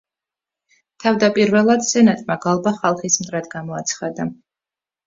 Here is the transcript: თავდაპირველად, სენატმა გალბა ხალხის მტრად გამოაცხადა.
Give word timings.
თავდაპირველად, 1.03 1.85
სენატმა 1.91 2.39
გალბა 2.47 2.75
ხალხის 2.81 3.23
მტრად 3.23 3.53
გამოაცხადა. 3.57 4.33